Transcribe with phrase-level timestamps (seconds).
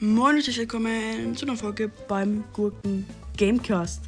[0.00, 3.06] Moin und willkommen zu einer Folge beim Gurken
[3.36, 4.02] Gamecast.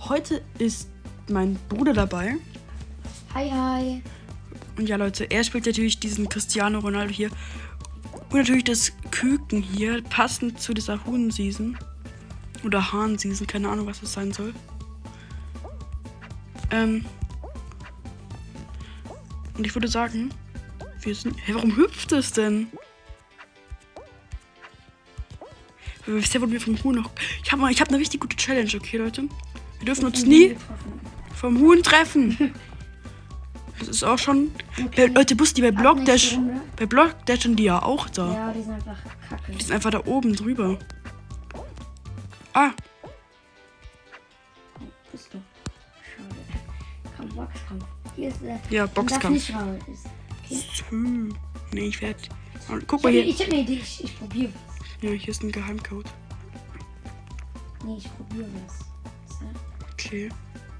[0.00, 0.90] Heute ist
[1.30, 2.36] mein Bruder dabei.
[3.34, 4.02] Hi, hi.
[4.76, 7.30] Und ja, Leute, er spielt natürlich diesen Cristiano Ronaldo hier.
[8.28, 11.78] Und natürlich das Küken hier, passend zu dieser Huhn-Season.
[12.62, 14.52] Oder Hahn-Season, keine Ahnung, was das sein soll.
[16.70, 17.06] Ähm.
[19.56, 20.34] Und ich würde sagen,
[21.00, 21.34] wir sind.
[21.46, 22.68] Hä, warum hüpft es denn?
[26.06, 27.10] Bisher wurden wir vom Huhn noch.
[27.44, 29.22] Ich habe hab eine richtig gute Challenge, okay, Leute?
[29.78, 30.56] Wir dürfen uns nie
[31.34, 32.54] vom Huhn treffen.
[33.78, 34.50] Das ist auch schon.
[34.86, 35.06] Okay.
[35.06, 36.38] Leute, Bus, die bei Blockdash.
[36.76, 38.32] Bei Blockdash sind die ja auch da.
[38.32, 38.96] Ja, die sind einfach
[39.28, 39.52] kacke.
[39.52, 40.78] Die sind einfach da oben drüber.
[42.52, 42.70] Ah,
[45.12, 45.38] Bist du?
[46.14, 46.34] Schade.
[47.16, 47.84] Komm, Boxkampf.
[48.16, 48.60] Hier ist der.
[48.70, 49.50] ja, Boxkampf.
[49.50, 50.62] Okay.
[50.90, 51.34] Hm.
[51.72, 52.18] Nee, ich werde.
[52.86, 53.24] Guck mal hier.
[53.24, 53.80] ich hab eine Idee.
[53.82, 54.52] Ich, ich probiere.
[55.02, 56.06] Ja, hier ist ein Geheimcode.
[57.84, 58.78] Nee, ich probiere was.
[59.38, 59.44] So.
[59.92, 60.28] Okay.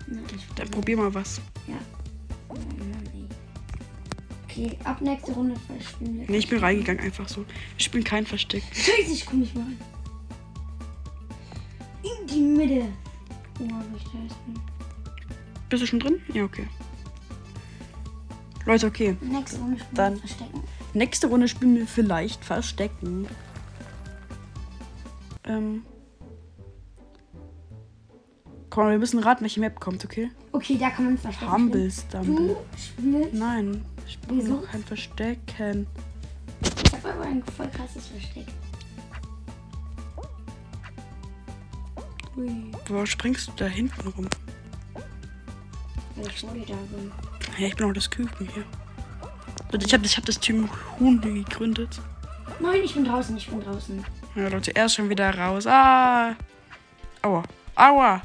[0.07, 0.21] Na,
[0.57, 0.97] Dann probier.
[0.97, 1.41] mal was.
[1.67, 1.77] Ja.
[4.45, 6.27] Okay, ab nächste Runde spielen wir.
[6.31, 7.47] Nee, ich bin reingegangen einfach so.
[7.79, 8.65] Ich spiele kein Versteck.
[8.73, 9.79] Scheiße, ich komm nicht mal rein.
[12.03, 12.87] In die Mitte.
[13.61, 14.61] Oh, wo ich da jetzt bin.
[15.69, 16.21] Bist du schon drin?
[16.35, 16.67] Ja, okay.
[18.67, 19.17] Leute, okay.
[19.21, 20.63] Nächste Runde spielen Dann- wir Verstecken.
[20.93, 23.29] Nächste Runde spielen wir vielleicht Verstecken.
[25.51, 25.83] Ähm.
[28.71, 30.31] Komm, wir müssen raten, welche Map kommt, okay?
[30.53, 31.53] Okay, da kann man verstecken.
[31.53, 31.91] Humble.
[31.91, 32.49] Stumble.
[32.49, 33.35] Du spielst.
[33.35, 34.55] Nein, ich spiele Wieso?
[34.55, 35.87] noch kein Verstecken.
[36.63, 38.47] Ich hab aber ein voll krasses Versteck.
[42.37, 44.29] Ui, Wo springst du da hinten rum?
[46.17, 47.13] weil ich da bin.
[47.59, 48.65] Ja, ich bin auch das Küken hier.
[49.85, 52.01] Ich habe ich hab das Team Huhn gegründet.
[52.61, 54.05] Nein, ich bin draußen, ich bin draußen.
[54.35, 55.67] Ja, Leute, er ist schon wieder raus.
[55.67, 56.35] Ah!
[57.23, 57.43] Aua.
[57.75, 58.23] Aua!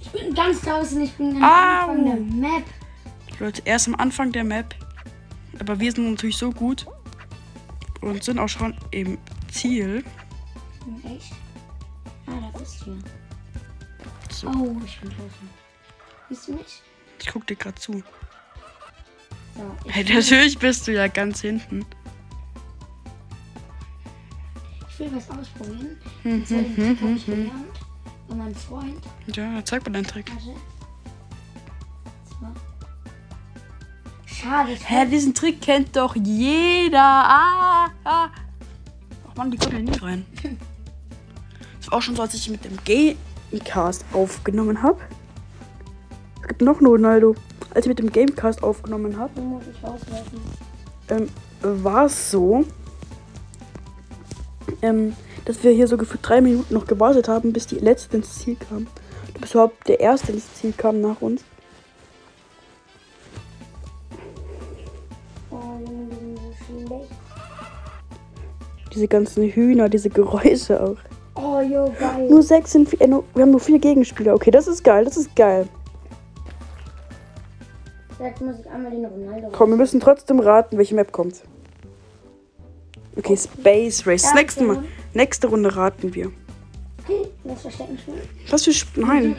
[0.00, 1.46] Ich bin ganz draußen, ich bin am Au.
[1.90, 2.16] Anfang der
[2.50, 2.64] Map.
[3.40, 4.74] Leute, er ist am Anfang der Map.
[5.58, 6.86] Aber wir sind natürlich so gut.
[8.00, 9.18] Und sind auch schon im
[9.50, 10.04] Ziel.
[11.04, 11.32] Echt?
[12.26, 12.96] Ah, da bist du.
[14.30, 15.50] So, Oh, ich bin draußen.
[16.28, 16.82] Siehst du mich?
[17.20, 18.02] ich guck dir gerade zu.
[19.56, 21.84] So, Hey, natürlich bist du ja ganz hinten.
[24.98, 25.96] Will was ausprobieren.
[26.22, 27.42] Hm, Und zwar den Trick habe ich hm, hm.
[27.44, 27.78] gelernt.
[28.28, 29.02] Von meinem Freund.
[29.34, 30.30] Ja, zeig mal deinen Trick.
[30.30, 30.60] Warte.
[32.40, 32.46] So.
[34.26, 34.72] Schade.
[34.84, 37.00] Hä, diesen Trick kennt doch jeder.
[37.02, 38.28] Ah, ah.
[39.28, 40.26] Ach man, die kommt ja nie rein.
[41.80, 44.98] Das war auch schon so, als ich mit dem Gamecast aufgenommen habe.
[46.42, 47.34] Es gibt noch einen Ronaldo.
[47.72, 50.38] Als ich mit dem Gamecast aufgenommen habe, Den muss ich rauswerfen.
[51.08, 51.28] ähm,
[51.62, 52.66] war es so,
[54.82, 55.14] ähm,
[55.44, 58.56] dass wir hier so gefühlt drei Minuten noch gewartet haben, bis die letzte ins Ziel
[58.56, 58.86] kam.
[59.40, 61.42] Bis überhaupt der erste ins Ziel kam nach uns.
[65.50, 65.56] Oh.
[68.92, 70.96] Diese ganzen Hühner, diese Geräusche auch.
[71.34, 72.28] Oh, jo, geil.
[72.28, 74.34] Nur sechs sind vier, äh, nur, wir haben nur vier Gegenspieler.
[74.34, 75.68] Okay, das ist geil, das ist geil.
[78.18, 79.48] Jetzt muss ich einmal den Ronaldo.
[79.52, 81.42] Komm, wir müssen trotzdem raten, welche Map kommt.
[83.18, 84.22] Okay, Space Race.
[84.22, 84.74] Ja, nächste, okay.
[84.80, 84.84] Mal,
[85.14, 86.30] nächste Runde raten wir.
[87.04, 88.20] Okay, lass Verstecken spielen.
[88.48, 89.36] Was für Sp Nein,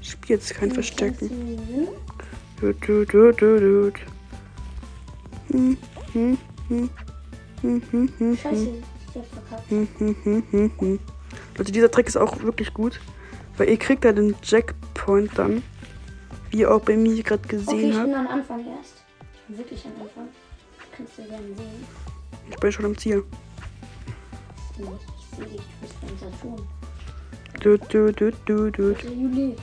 [0.00, 1.28] ich spiele jetzt kein Verstecken.
[2.60, 3.94] Dut, dut, dut, dut, dut.
[5.50, 5.76] Hm,
[6.12, 6.90] hm, hm,
[7.60, 8.68] hm, hm, hm, Scheiße,
[9.10, 9.70] ich hab verkackt.
[9.70, 10.98] hm, hm, hm, hm, hm.
[11.58, 13.00] Leute, dieser Trick ist auch wirklich gut.
[13.58, 15.62] Weil ihr kriegt ja den Jackpoint dann.
[16.50, 18.06] Wie ihr auch bei mir gerade Okay, gesehen ich habt.
[18.06, 19.02] bin am Anfang erst.
[19.34, 20.28] Ich bin wirklich am Anfang.
[20.96, 21.86] Kannst du gerne sehen.
[22.50, 23.24] Ich bin schon am Ziel.
[24.78, 26.68] Ich sehe dich, du bist beim Saturn.
[27.60, 29.02] Dut, dut, dut, dut, dut.
[29.02, 29.56] Der Juli.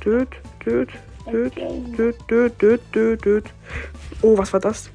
[0.00, 0.28] Dut,
[0.64, 0.88] dut,
[1.30, 1.56] dut,
[1.96, 3.44] dut, dut, dut, dut, dut.
[4.22, 4.90] Oh, was war das?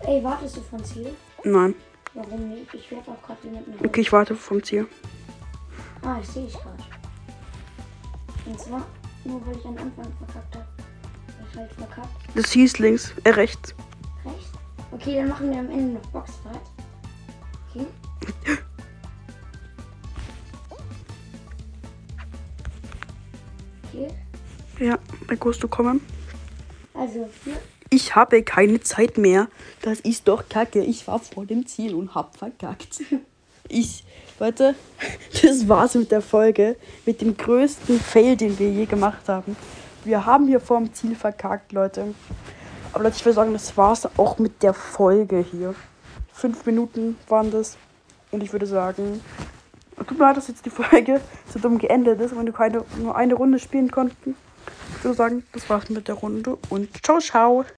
[0.00, 1.10] Ey, wartest du von Ziel?
[1.44, 1.74] Nein.
[2.14, 2.72] Warum nicht?
[2.74, 3.80] Ich werfe auch gerade jemanden raus.
[3.84, 4.86] Okay, ich warte vom Ziel.
[6.02, 6.84] Ah, ich sehe dich gerade.
[8.46, 8.86] Und zwar,
[9.24, 10.66] nur weil ich am Anfang verkackt habe.
[11.50, 12.08] Ich halt verkackt.
[12.34, 13.74] Das hieß links, äh, rechts.
[14.24, 14.52] Rechts?
[14.90, 16.60] Okay, dann machen wir am Ende noch Boxfight.
[17.70, 17.86] Okay.
[23.92, 24.08] Okay.
[24.80, 26.00] Ja, dann kannst du kommen.
[26.94, 27.56] Also, hier.
[27.90, 29.48] Ich habe keine Zeit mehr.
[29.82, 30.82] Das ist doch kacke.
[30.82, 33.00] Ich war vor dem Ziel und hab verkackt.
[33.70, 34.02] Ich,
[34.40, 34.74] Leute,
[35.42, 36.76] das war's mit der Folge.
[37.04, 39.56] Mit dem größten Fail, den wir je gemacht haben.
[40.04, 42.14] Wir haben hier vor dem Ziel verkackt, Leute.
[42.92, 45.74] Aber Leute, ich würde sagen, das war's auch mit der Folge hier.
[46.32, 47.76] Fünf Minuten waren das.
[48.30, 49.20] Und ich würde sagen,
[49.96, 51.20] tut mir leid, dass jetzt die Folge
[51.52, 54.36] so dumm geendet ist, wenn wir keine, nur eine Runde spielen konnten.
[54.96, 57.64] Ich würde sagen, das war's mit der Runde und ciao, ciao.